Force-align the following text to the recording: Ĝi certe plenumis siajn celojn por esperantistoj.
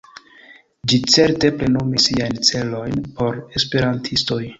Ĝi 0.93 0.97
certe 1.15 1.51
plenumis 1.59 2.07
siajn 2.09 2.39
celojn 2.49 3.05
por 3.21 3.39
esperantistoj. 3.61 4.41